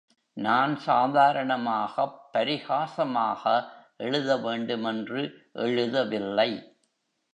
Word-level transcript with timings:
நான் 0.33 0.77
சாதாரணமாகப் 0.77 2.29
பரிஹாசமாக 2.33 3.63
எழுத 3.97 4.37
வேண்டுமென்று 4.37 5.49
எழுதவில்லை. 5.53 6.79